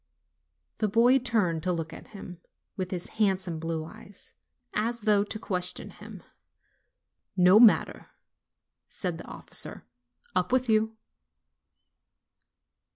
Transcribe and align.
The 0.79 0.87
boy 0.87 1.19
turned 1.19 1.61
to 1.61 1.71
look 1.71 1.93
at 1.93 2.07
him, 2.07 2.41
with 2.75 2.89
his 2.89 3.09
handsome 3.21 3.59
blue 3.59 3.85
eyes, 3.85 4.33
as 4.73 5.01
though 5.01 5.23
to 5.25 5.37
question 5.37 5.91
him. 5.91 6.23
"No 7.37 7.59
matter," 7.59 8.07
said 8.87 9.19
the 9.19 9.27
officer; 9.27 9.85
"up 10.35 10.51
with 10.51 10.67
you!" 10.67 10.97